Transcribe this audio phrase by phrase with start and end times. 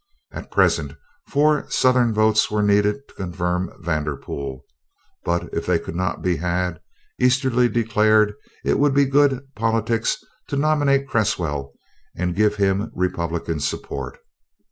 [0.31, 0.93] At present
[1.27, 4.65] four Southern votes were needed to confirm Vanderpool;
[5.23, 6.79] but if they could not be had,
[7.19, 8.33] Easterly declared
[8.65, 10.17] it would be good politics
[10.47, 11.73] to nominate Cresswell
[12.15, 14.17] and give him Republican support.